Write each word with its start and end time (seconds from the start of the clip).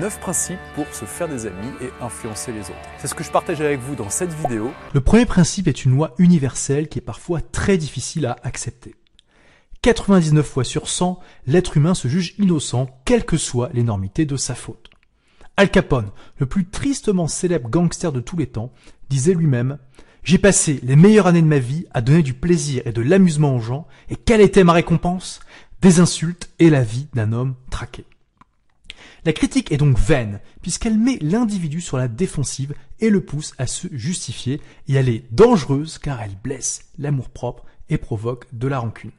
9 0.00 0.20
principes 0.20 0.58
pour 0.74 0.86
se 0.94 1.06
faire 1.06 1.28
des 1.28 1.46
amis 1.46 1.72
et 1.80 1.90
influencer 2.02 2.52
les 2.52 2.60
autres. 2.60 2.76
C'est 2.98 3.06
ce 3.06 3.14
que 3.14 3.24
je 3.24 3.30
partage 3.30 3.60
avec 3.60 3.80
vous 3.80 3.94
dans 3.94 4.10
cette 4.10 4.32
vidéo. 4.32 4.70
Le 4.92 5.00
premier 5.00 5.24
principe 5.24 5.68
est 5.68 5.84
une 5.84 5.92
loi 5.92 6.14
universelle 6.18 6.88
qui 6.88 6.98
est 6.98 7.02
parfois 7.02 7.40
très 7.40 7.78
difficile 7.78 8.26
à 8.26 8.36
accepter. 8.42 8.94
99 9.82 10.46
fois 10.46 10.64
sur 10.64 10.88
100, 10.88 11.18
l'être 11.46 11.76
humain 11.76 11.94
se 11.94 12.08
juge 12.08 12.34
innocent, 12.38 12.88
quelle 13.04 13.24
que 13.24 13.36
soit 13.36 13.70
l'énormité 13.72 14.26
de 14.26 14.36
sa 14.36 14.54
faute. 14.54 14.90
Al 15.56 15.70
Capone, 15.70 16.10
le 16.38 16.46
plus 16.46 16.66
tristement 16.66 17.28
célèbre 17.28 17.70
gangster 17.70 18.12
de 18.12 18.20
tous 18.20 18.36
les 18.36 18.48
temps, 18.48 18.72
disait 19.08 19.32
lui-même 19.32 19.78
J'ai 20.22 20.38
passé 20.38 20.80
les 20.82 20.96
meilleures 20.96 21.28
années 21.28 21.40
de 21.40 21.46
ma 21.46 21.58
vie 21.58 21.86
à 21.94 22.02
donner 22.02 22.22
du 22.22 22.34
plaisir 22.34 22.82
et 22.84 22.92
de 22.92 23.00
l'amusement 23.00 23.56
aux 23.56 23.60
gens, 23.60 23.86
et 24.10 24.16
quelle 24.16 24.42
était 24.42 24.64
ma 24.64 24.74
récompense? 24.74 25.40
Des 25.80 26.00
insultes 26.00 26.50
et 26.58 26.68
la 26.68 26.82
vie 26.82 27.06
d'un 27.14 27.32
homme 27.32 27.54
traqué. 27.70 28.04
La 29.24 29.32
critique 29.32 29.72
est 29.72 29.76
donc 29.76 29.98
vaine, 29.98 30.40
puisqu'elle 30.62 30.98
met 30.98 31.18
l'individu 31.20 31.80
sur 31.80 31.96
la 31.96 32.08
défensive 32.08 32.74
et 33.00 33.10
le 33.10 33.24
pousse 33.24 33.54
à 33.58 33.66
se 33.66 33.88
justifier, 33.92 34.60
et 34.88 34.94
elle 34.94 35.08
est 35.08 35.24
dangereuse 35.32 35.98
car 35.98 36.20
elle 36.20 36.36
blesse 36.36 36.90
l'amour-propre 36.98 37.64
et 37.88 37.98
provoque 37.98 38.46
de 38.52 38.68
la 38.68 38.78
rancune. 38.78 39.12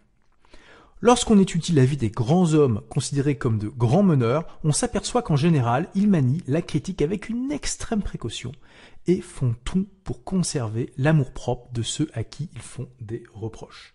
Lorsqu'on 1.00 1.38
étudie 1.38 1.74
la 1.74 1.86
vie 1.86 1.98
des 1.98 2.10
grands 2.10 2.54
hommes 2.54 2.82
considérés 2.90 3.38
comme 3.38 3.60
de 3.60 3.68
grands 3.68 4.02
meneurs, 4.02 4.60
on 4.64 4.72
s'aperçoit 4.72 5.22
qu'en 5.22 5.36
général, 5.36 5.90
ils 5.94 6.10
manient 6.10 6.42
la 6.48 6.64
critique 6.64 7.04
avec 7.04 7.30
une 7.30 7.52
extrême 7.52 8.02
précaution 8.02 8.52
et 9.06 9.22
font 9.22 9.56
tout 9.64 9.88
pour 10.04 10.24
conserver 10.24 10.92
l'amour-propre 10.98 11.72
de 11.72 11.84
ceux 11.84 12.10
à 12.14 12.24
qui 12.24 12.50
ils 12.56 12.62
font 12.62 12.90
des 13.00 13.24
reproches. 13.32 13.94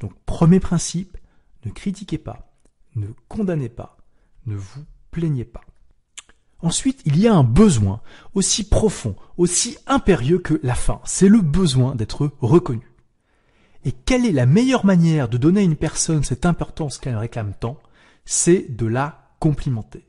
Donc, 0.00 0.14
premier 0.24 0.58
principe, 0.58 1.18
ne 1.66 1.70
critiquez 1.70 2.18
pas, 2.18 2.56
ne 2.96 3.08
condamnez 3.28 3.68
pas, 3.68 3.98
ne 4.46 4.56
vous 4.56 4.84
plaignez 5.12 5.44
pas. 5.44 5.60
Ensuite, 6.62 7.02
il 7.04 7.18
y 7.18 7.28
a 7.28 7.34
un 7.34 7.44
besoin 7.44 8.00
aussi 8.34 8.68
profond, 8.68 9.14
aussi 9.36 9.76
impérieux 9.86 10.38
que 10.38 10.58
la 10.62 10.74
faim. 10.74 11.00
C'est 11.04 11.28
le 11.28 11.40
besoin 11.40 11.94
d'être 11.94 12.32
reconnu. 12.40 12.92
Et 13.84 13.92
quelle 13.92 14.24
est 14.24 14.32
la 14.32 14.46
meilleure 14.46 14.86
manière 14.86 15.28
de 15.28 15.38
donner 15.38 15.60
à 15.60 15.64
une 15.64 15.76
personne 15.76 16.22
cette 16.22 16.46
importance 16.46 16.98
qu'elle 16.98 17.16
réclame 17.16 17.52
tant? 17.58 17.78
C'est 18.24 18.66
de 18.70 18.86
la 18.86 19.34
complimenter. 19.40 20.06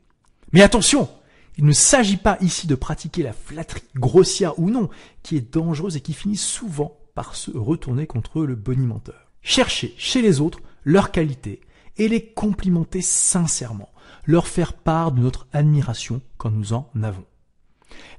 Mais 0.51 0.61
attention 0.61 1.09
Il 1.57 1.65
ne 1.65 1.71
s'agit 1.71 2.17
pas 2.17 2.37
ici 2.39 2.67
de 2.67 2.75
pratiquer 2.75 3.23
la 3.23 3.33
flatterie, 3.33 3.83
grossière 3.95 4.57
ou 4.59 4.69
non, 4.69 4.89
qui 5.23 5.35
est 5.37 5.53
dangereuse 5.53 5.97
et 5.97 6.01
qui 6.01 6.13
finit 6.13 6.37
souvent 6.37 6.99
par 7.15 7.35
se 7.35 7.51
retourner 7.51 8.05
contre 8.05 8.43
le 8.43 8.55
bonimenteur. 8.55 9.31
Cherchez 9.41 9.93
chez 9.97 10.21
les 10.21 10.39
autres 10.39 10.59
leurs 10.83 11.11
qualités 11.11 11.61
et 11.97 12.07
les 12.07 12.25
complimenter 12.25 13.01
sincèrement 13.01 13.89
leur 14.25 14.47
faire 14.47 14.73
part 14.73 15.11
de 15.11 15.21
notre 15.21 15.47
admiration 15.53 16.21
quand 16.37 16.51
nous 16.51 16.73
en 16.73 16.89
avons. 17.01 17.25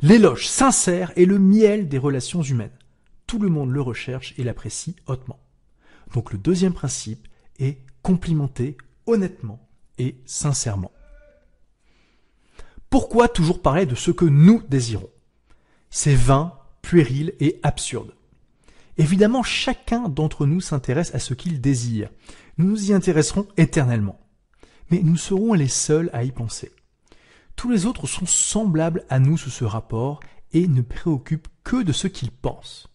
L'éloge 0.00 0.46
sincère 0.46 1.12
est 1.16 1.24
le 1.24 1.38
miel 1.38 1.88
des 1.88 1.98
relations 1.98 2.42
humaines. 2.42 2.76
Tout 3.26 3.38
le 3.38 3.48
monde 3.48 3.70
le 3.70 3.80
recherche 3.80 4.34
et 4.38 4.44
l'apprécie 4.44 4.96
hautement. 5.06 5.40
Donc 6.12 6.32
le 6.32 6.38
deuxième 6.38 6.74
principe 6.74 7.26
est 7.58 7.78
complimenter 8.02 8.76
honnêtement 9.06 9.66
et 9.98 10.16
sincèrement. 10.26 10.92
Pourquoi 12.90 13.28
toujours 13.28 13.62
parler 13.62 13.86
de 13.86 13.94
ce 13.94 14.10
que 14.10 14.24
nous 14.24 14.62
désirons? 14.68 15.10
C'est 15.90 16.14
vain, 16.14 16.52
puéril 16.82 17.34
et 17.40 17.58
absurde. 17.62 18.14
Évidemment, 18.96 19.42
chacun 19.42 20.08
d'entre 20.08 20.46
nous 20.46 20.60
s'intéresse 20.60 21.14
à 21.14 21.18
ce 21.18 21.34
qu'il 21.34 21.60
désire. 21.60 22.10
Nous 22.58 22.68
nous 22.68 22.90
y 22.90 22.92
intéresserons 22.92 23.48
éternellement 23.56 24.20
mais 24.90 25.00
nous 25.02 25.16
serons 25.16 25.54
les 25.54 25.68
seuls 25.68 26.10
à 26.12 26.24
y 26.24 26.32
penser. 26.32 26.72
Tous 27.56 27.70
les 27.70 27.86
autres 27.86 28.06
sont 28.06 28.26
semblables 28.26 29.04
à 29.08 29.18
nous 29.18 29.38
sous 29.38 29.50
ce 29.50 29.64
rapport 29.64 30.20
et 30.52 30.68
ne 30.68 30.82
préoccupent 30.82 31.48
que 31.62 31.82
de 31.82 31.92
ce 31.92 32.06
qu'ils 32.06 32.30
pensent. 32.30 32.88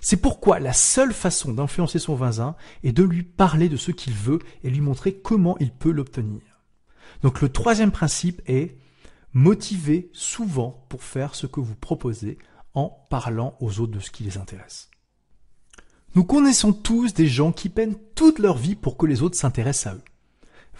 C'est 0.00 0.18
pourquoi 0.18 0.60
la 0.60 0.72
seule 0.72 1.12
façon 1.12 1.52
d'influencer 1.52 1.98
son 1.98 2.14
voisin 2.14 2.54
est 2.82 2.92
de 2.92 3.02
lui 3.02 3.22
parler 3.22 3.68
de 3.68 3.76
ce 3.76 3.90
qu'il 3.90 4.12
veut 4.12 4.38
et 4.62 4.70
lui 4.70 4.80
montrer 4.80 5.14
comment 5.14 5.56
il 5.58 5.72
peut 5.72 5.90
l'obtenir. 5.90 6.42
Donc 7.22 7.40
le 7.40 7.48
troisième 7.48 7.92
principe 7.92 8.42
est 8.46 8.76
motiver 9.32 10.10
souvent 10.12 10.86
pour 10.88 11.02
faire 11.02 11.34
ce 11.34 11.46
que 11.46 11.60
vous 11.60 11.74
proposez 11.74 12.38
en 12.74 12.88
parlant 13.10 13.56
aux 13.60 13.80
autres 13.80 13.92
de 13.92 14.00
ce 14.00 14.10
qui 14.10 14.22
les 14.22 14.38
intéresse. 14.38 14.90
Nous 16.14 16.24
connaissons 16.24 16.72
tous 16.72 17.12
des 17.14 17.26
gens 17.26 17.52
qui 17.52 17.68
peinent 17.68 17.98
toute 18.14 18.38
leur 18.38 18.56
vie 18.56 18.74
pour 18.74 18.96
que 18.96 19.06
les 19.06 19.22
autres 19.22 19.36
s'intéressent 19.36 19.94
à 19.94 19.96
eux 19.96 20.04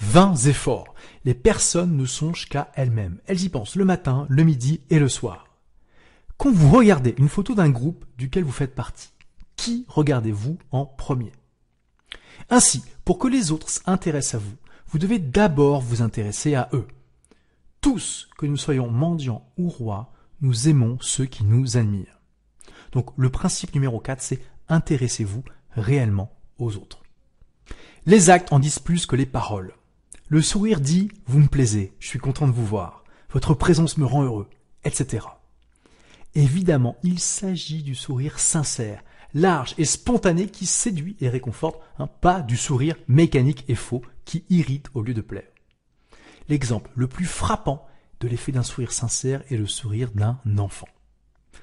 vains 0.00 0.36
efforts. 0.36 0.94
Les 1.24 1.34
personnes 1.34 1.96
ne 1.96 2.06
songent 2.06 2.46
qu'à 2.48 2.70
elles-mêmes. 2.74 3.18
Elles 3.26 3.42
y 3.42 3.48
pensent 3.48 3.76
le 3.76 3.84
matin, 3.84 4.26
le 4.28 4.44
midi 4.44 4.80
et 4.90 4.98
le 4.98 5.08
soir. 5.08 5.46
Quand 6.36 6.52
vous 6.52 6.70
regardez 6.70 7.14
une 7.18 7.28
photo 7.28 7.54
d'un 7.54 7.70
groupe 7.70 8.04
duquel 8.18 8.44
vous 8.44 8.52
faites 8.52 8.74
partie, 8.74 9.10
qui 9.56 9.86
regardez-vous 9.88 10.58
en 10.70 10.84
premier? 10.84 11.32
Ainsi, 12.50 12.82
pour 13.04 13.18
que 13.18 13.28
les 13.28 13.52
autres 13.52 13.70
s'intéressent 13.70 14.34
à 14.34 14.44
vous, 14.44 14.56
vous 14.88 14.98
devez 14.98 15.18
d'abord 15.18 15.80
vous 15.80 16.02
intéresser 16.02 16.54
à 16.54 16.68
eux. 16.72 16.86
Tous, 17.80 18.28
que 18.36 18.46
nous 18.46 18.56
soyons 18.56 18.90
mendiants 18.90 19.48
ou 19.56 19.68
rois, 19.68 20.12
nous 20.40 20.68
aimons 20.68 20.98
ceux 21.00 21.24
qui 21.24 21.44
nous 21.44 21.76
admirent. 21.76 22.20
Donc 22.92 23.10
le 23.16 23.30
principe 23.30 23.74
numéro 23.74 23.98
4, 24.00 24.22
c'est 24.22 24.40
intéressez-vous 24.68 25.42
réellement 25.72 26.32
aux 26.58 26.76
autres. 26.76 27.02
Les 28.04 28.30
actes 28.30 28.52
en 28.52 28.58
disent 28.58 28.78
plus 28.78 29.06
que 29.06 29.16
les 29.16 29.26
paroles. 29.26 29.74
Le 30.28 30.42
sourire 30.42 30.80
dit⁇ 30.80 31.06
Vous 31.26 31.38
me 31.38 31.46
plaisez, 31.46 31.94
je 32.00 32.08
suis 32.08 32.18
content 32.18 32.48
de 32.48 32.52
vous 32.52 32.66
voir, 32.66 33.04
votre 33.30 33.54
présence 33.54 33.96
me 33.96 34.04
rend 34.04 34.24
heureux, 34.24 34.48
etc.⁇ 34.82 35.24
Évidemment, 36.34 36.96
il 37.04 37.20
s'agit 37.20 37.84
du 37.84 37.94
sourire 37.94 38.40
sincère, 38.40 39.04
large 39.34 39.76
et 39.78 39.84
spontané 39.84 40.48
qui 40.48 40.66
séduit 40.66 41.16
et 41.20 41.28
réconforte, 41.28 41.80
hein, 42.00 42.08
pas 42.08 42.40
du 42.40 42.56
sourire 42.56 42.96
mécanique 43.06 43.64
et 43.68 43.76
faux 43.76 44.02
qui 44.24 44.44
irrite 44.50 44.88
au 44.94 45.02
lieu 45.02 45.14
de 45.14 45.20
plaire. 45.20 45.46
L'exemple 46.48 46.90
le 46.96 47.06
plus 47.06 47.26
frappant 47.26 47.86
de 48.18 48.26
l'effet 48.26 48.50
d'un 48.50 48.64
sourire 48.64 48.90
sincère 48.90 49.44
est 49.48 49.56
le 49.56 49.66
sourire 49.66 50.10
d'un 50.12 50.40
enfant. 50.58 50.88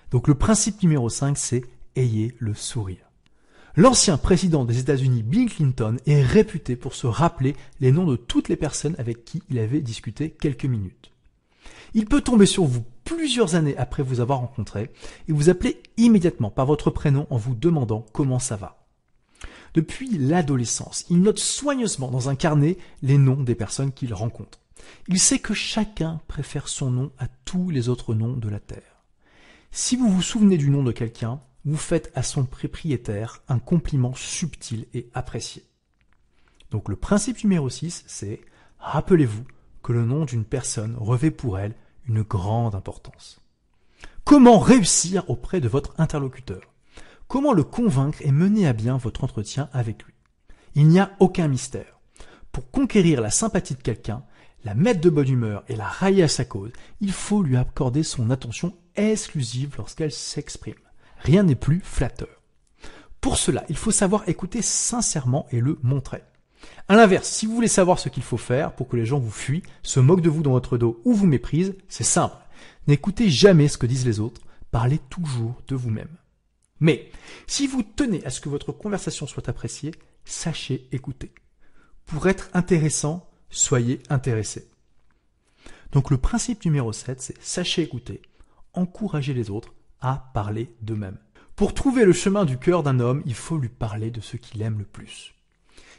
Donc 0.10 0.30
le 0.30 0.36
principe 0.36 0.82
numéro 0.84 1.10
5, 1.10 1.38
c'est 1.38 1.66
ayez 1.98 2.34
le 2.40 2.54
sourire. 2.54 3.12
L'ancien 3.76 4.20
président 4.20 4.66
des 4.66 4.78
États-Unis, 4.78 5.24
Bill 5.24 5.50
Clinton, 5.50 5.98
est 6.06 6.22
réputé 6.22 6.76
pour 6.76 6.94
se 6.94 7.08
rappeler 7.08 7.56
les 7.80 7.92
noms 7.92 8.06
de 8.06 8.16
toutes 8.16 8.48
les 8.48 8.56
personnes 8.56 8.96
avec 9.00 9.26
qui 9.26 9.42
il 9.50 9.58
avait 9.58 9.82
discuté 9.82 10.30
quelques 10.30 10.66
minutes. 10.66 11.12
Il 11.96 12.06
peut 12.06 12.22
tomber 12.22 12.46
sur 12.46 12.66
vous 12.66 12.86
plusieurs 13.04 13.56
années 13.56 13.76
après 13.78 14.04
vous 14.04 14.20
avoir 14.20 14.40
rencontré 14.40 14.92
et 15.28 15.32
vous 15.32 15.50
appeler 15.50 15.82
immédiatement 15.98 16.52
par 16.52 16.68
votre 16.68 16.92
prénom 16.92 17.26
en 17.32 17.38
vous 17.38 17.56
demandant 17.56 18.06
comment 18.14 18.38
ça 18.38 18.58
va. 18.58 18.86
Depuis 19.74 20.20
l'adolescence, 20.20 21.06
il 21.10 21.22
note 21.24 21.40
soigneusement 21.40 22.12
dans 22.12 22.30
un 22.30 22.36
carnet 22.36 22.78
les 23.02 23.18
noms 23.18 23.42
des 23.42 23.56
personnes 23.56 23.92
qu'il 23.92 24.14
rencontre. 24.14 24.60
Il 25.08 25.18
sait 25.18 25.40
que 25.40 25.56
chacun 25.56 26.22
préfère 26.28 26.68
son 26.68 26.92
nom 26.92 27.12
à 27.18 27.28
tous 27.44 27.72
les 27.72 27.90
autres 27.90 28.14
noms 28.14 28.38
de 28.38 28.50
la 28.50 28.60
Terre. 28.60 29.02
Si 29.72 29.96
vous 29.96 30.10
vous 30.10 30.22
souvenez 30.22 30.58
du 30.58 30.70
nom 30.70 30.84
de 30.84 30.92
quelqu'un, 30.92 31.42
vous 31.66 31.78
faites 31.78 32.12
à 32.16 32.24
son 32.24 32.46
propriétaire 32.46 33.42
un 33.48 33.60
compliment 33.60 34.14
subtil 34.14 34.86
et 34.94 35.10
apprécié. 35.14 35.64
Donc 36.72 36.90
le 36.90 36.96
principe 36.96 37.44
numéro 37.44 37.70
6, 37.70 38.04
c'est 38.08 38.42
rappelez-vous 38.80 39.46
que 39.82 39.94
le 39.94 40.06
nom 40.06 40.26
d'une 40.26 40.46
personne 40.46 40.96
revêt 40.98 41.32
pour 41.32 41.60
elle 41.60 41.76
une 42.08 42.24
grande 42.24 42.76
importance. 42.76 43.42
Comment 44.24 44.60
réussir 44.60 45.30
auprès 45.30 45.62
de 45.62 45.68
votre 45.68 45.94
interlocuteur? 45.98 46.62
Comment 47.28 47.54
le 47.54 47.64
convaincre 47.64 48.20
et 48.22 48.32
mener 48.32 48.68
à 48.68 48.74
bien 48.74 48.98
votre 48.98 49.24
entretien 49.24 49.70
avec 49.74 50.04
lui? 50.04 50.14
Il 50.76 50.88
n'y 50.88 51.00
a 51.00 51.12
aucun 51.20 51.48
mystère. 51.48 52.00
Pour 52.52 52.70
conquérir 52.72 53.22
la 53.22 53.32
sympathie 53.32 53.76
de 53.76 53.82
quelqu'un, 53.82 54.24
la 54.64 54.76
mettre 54.76 55.02
de 55.02 55.10
bonne 55.10 55.30
humeur 55.30 55.64
et 55.68 55.76
la 55.76 55.88
railler 55.88 56.24
à 56.24 56.28
sa 56.28 56.46
cause, 56.46 56.72
il 57.02 57.12
faut 57.12 57.44
lui 57.44 57.58
accorder 57.58 58.04
son 58.04 58.30
attention 58.30 58.78
exclusive 58.96 59.76
lorsqu'elle 59.78 60.12
s'exprime. 60.12 60.76
Rien 61.24 61.44
n'est 61.44 61.56
plus 61.56 61.80
flatteur. 61.80 62.42
Pour 63.22 63.38
cela, 63.38 63.64
il 63.70 63.78
faut 63.78 63.92
savoir 63.92 64.28
écouter 64.28 64.62
sincèrement 64.62 65.48
et 65.52 65.62
le 65.62 65.80
montrer. 65.82 66.22
À 66.90 66.96
l'inverse, 66.96 67.30
si 67.30 67.46
vous 67.46 67.56
voulez 67.56 67.70
savoir 67.70 67.98
ce 67.98 68.10
qu'il 68.10 68.24
faut 68.24 68.38
faire 68.38 68.76
pour 68.76 68.90
que 68.90 68.98
les 68.98 69.06
gens 69.06 69.20
vous 69.20 69.32
fuient, 69.32 69.64
se 69.84 70.02
moquent 70.02 70.22
de 70.22 70.30
vous 70.30 70.44
dans 70.44 70.52
votre 70.52 70.78
dos 70.78 71.02
ou 71.06 71.14
vous 71.14 71.26
méprisent, 71.26 71.76
c'est 71.88 72.04
simple. 72.04 72.36
N'écoutez 72.88 73.30
jamais 73.30 73.70
ce 73.70 73.78
que 73.78 73.86
disent 73.86 74.06
les 74.06 74.20
autres, 74.20 74.42
parlez 74.70 75.00
toujours 75.10 75.56
de 75.70 75.76
vous-même. 75.76 76.18
Mais, 76.82 77.10
si 77.48 77.68
vous 77.68 77.84
tenez 77.84 78.26
à 78.26 78.30
ce 78.30 78.42
que 78.42 78.50
votre 78.50 78.74
conversation 78.74 79.26
soit 79.26 79.48
appréciée, 79.48 79.92
sachez 80.26 80.90
écouter. 80.92 81.34
Pour 82.06 82.28
être 82.28 82.50
intéressant, 82.54 83.30
soyez 83.50 84.02
intéressé. 84.10 84.70
Donc 85.94 86.12
le 86.12 86.18
principe 86.18 86.66
numéro 86.66 86.92
7, 86.92 87.22
c'est 87.22 87.42
sachez 87.42 87.82
écouter, 87.82 88.22
encourager 88.74 89.34
les 89.34 89.50
autres, 89.50 89.74
parler 90.34 90.76
d'eux-mêmes. 90.82 91.18
Pour 91.56 91.74
trouver 91.74 92.04
le 92.04 92.14
chemin 92.14 92.46
du 92.46 92.58
cœur 92.58 92.84
d'un 92.84 93.00
homme, 93.00 93.22
il 93.26 93.36
faut 93.36 93.58
lui 93.58 93.70
parler 93.70 94.12
de 94.12 94.22
ce 94.22 94.38
qu'il 94.38 94.62
aime 94.62 94.80
le 94.80 94.86
plus. 94.86 95.34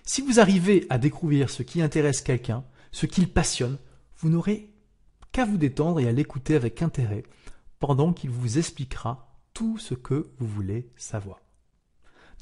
Si 0.04 0.20
vous 0.20 0.40
arrivez 0.40 0.86
à 0.90 0.98
découvrir 0.98 1.48
ce 1.48 1.62
qui 1.62 1.80
intéresse 1.80 2.20
quelqu'un, 2.20 2.64
ce 2.92 3.06
qu'il 3.06 3.28
passionne, 3.28 3.78
vous 4.18 4.28
n'aurez 4.28 4.70
qu'à 5.32 5.44
vous 5.44 5.56
détendre 5.56 6.00
et 6.00 6.08
à 6.08 6.12
l'écouter 6.12 6.54
avec 6.54 6.82
intérêt 6.82 7.24
pendant 7.78 8.12
qu'il 8.12 8.30
vous 8.30 8.58
expliquera 8.58 9.34
tout 9.54 9.78
ce 9.78 9.94
que 9.94 10.28
vous 10.38 10.46
voulez 10.46 10.90
savoir. 10.96 11.40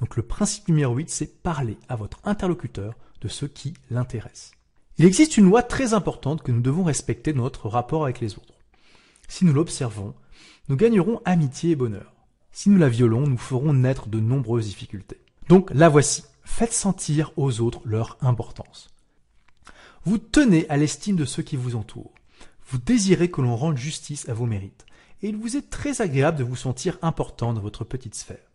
Donc 0.00 0.16
le 0.16 0.22
principe 0.22 0.68
numéro 0.68 0.94
8, 0.94 1.10
c'est 1.10 1.42
parler 1.42 1.78
à 1.88 1.96
votre 1.96 2.20
interlocuteur 2.24 2.94
de 3.20 3.28
ce 3.28 3.46
qui 3.46 3.74
l'intéresse. 3.90 4.52
Il 4.98 5.04
existe 5.04 5.36
une 5.36 5.44
loi 5.44 5.62
très 5.62 5.94
importante 5.94 6.42
que 6.42 6.52
nous 6.52 6.60
devons 6.60 6.84
respecter 6.84 7.32
dans 7.32 7.44
notre 7.44 7.68
rapport 7.68 8.04
avec 8.04 8.20
les 8.20 8.34
autres. 8.34 8.54
Si 9.28 9.44
nous 9.44 9.52
l'observons, 9.52 10.14
nous 10.68 10.76
gagnerons 10.76 11.20
amitié 11.24 11.70
et 11.70 11.76
bonheur. 11.76 12.12
Si 12.52 12.70
nous 12.70 12.78
la 12.78 12.88
violons, 12.88 13.26
nous 13.26 13.38
ferons 13.38 13.72
naître 13.72 14.08
de 14.08 14.20
nombreuses 14.20 14.66
difficultés. 14.66 15.20
Donc 15.48 15.70
la 15.72 15.88
voici. 15.88 16.24
Faites 16.44 16.72
sentir 16.72 17.32
aux 17.36 17.60
autres 17.60 17.80
leur 17.84 18.18
importance. 18.20 18.90
Vous 20.04 20.18
tenez 20.18 20.68
à 20.68 20.76
l'estime 20.76 21.16
de 21.16 21.24
ceux 21.24 21.42
qui 21.42 21.56
vous 21.56 21.76
entourent. 21.76 22.12
Vous 22.68 22.78
désirez 22.78 23.30
que 23.30 23.40
l'on 23.40 23.56
rende 23.56 23.76
justice 23.76 24.28
à 24.28 24.34
vos 24.34 24.46
mérites. 24.46 24.84
Et 25.22 25.28
il 25.28 25.36
vous 25.36 25.56
est 25.56 25.70
très 25.70 26.00
agréable 26.00 26.38
de 26.38 26.44
vous 26.44 26.56
sentir 26.56 26.98
important 27.02 27.52
dans 27.52 27.60
votre 27.60 27.84
petite 27.84 28.14
sphère. 28.14 28.50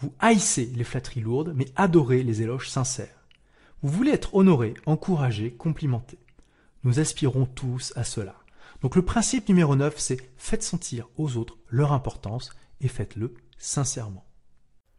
Vous 0.00 0.14
haïssez 0.20 0.72
les 0.74 0.84
flatteries 0.84 1.20
lourdes, 1.20 1.52
mais 1.54 1.66
adorez 1.76 2.22
les 2.22 2.40
éloges 2.40 2.70
sincères. 2.70 3.26
Vous 3.82 3.90
voulez 3.90 4.12
être 4.12 4.34
honoré, 4.34 4.74
encouragé, 4.86 5.52
complimenté. 5.52 6.18
Nous 6.84 7.00
aspirons 7.00 7.46
tous 7.46 7.92
à 7.96 8.04
cela. 8.04 8.34
Donc 8.80 8.94
le 8.94 9.04
principe 9.04 9.48
numéro 9.48 9.74
9, 9.74 9.98
c'est 9.98 10.30
faites 10.36 10.62
sentir 10.62 11.08
aux 11.16 11.36
autres 11.36 11.58
leur 11.68 11.92
importance 11.92 12.50
et 12.80 12.86
faites-le 12.86 13.34
sincèrement. 13.56 14.24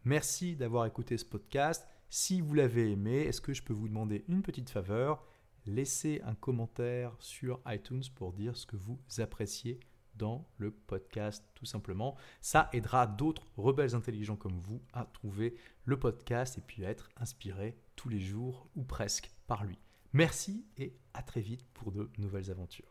Merci 0.04 0.54
d'avoir 0.54 0.84
écouté 0.84 1.16
ce 1.16 1.24
podcast. 1.24 1.86
Si 2.10 2.42
vous 2.42 2.54
l'avez 2.54 2.90
aimé, 2.90 3.20
est-ce 3.20 3.40
que 3.40 3.54
je 3.54 3.62
peux 3.62 3.72
vous 3.72 3.88
demander 3.88 4.24
une 4.28 4.42
petite 4.42 4.68
faveur? 4.68 5.24
Laissez 5.64 6.20
un 6.24 6.34
commentaire 6.34 7.14
sur 7.20 7.60
iTunes 7.66 8.02
pour 8.14 8.32
dire 8.32 8.56
ce 8.56 8.66
que 8.66 8.76
vous 8.76 8.98
appréciez 9.18 9.80
dans 10.14 10.46
le 10.58 10.72
podcast 10.72 11.44
tout 11.54 11.64
simplement. 11.64 12.16
Ça 12.42 12.68
aidera 12.74 13.06
d'autres 13.06 13.46
rebelles 13.56 13.94
intelligents 13.94 14.36
comme 14.36 14.60
vous 14.60 14.82
à 14.92 15.06
trouver 15.06 15.54
le 15.84 15.98
podcast 15.98 16.58
et 16.58 16.62
puis 16.62 16.84
à 16.84 16.90
être 16.90 17.08
inspirés 17.16 17.78
tous 17.96 18.10
les 18.10 18.20
jours 18.20 18.68
ou 18.74 18.82
presque 18.82 19.30
par 19.46 19.64
lui. 19.64 19.78
Merci 20.12 20.66
et 20.76 20.98
à 21.14 21.22
très 21.22 21.40
vite 21.40 21.64
pour 21.72 21.92
de 21.92 22.10
nouvelles 22.18 22.50
aventures. 22.50 22.89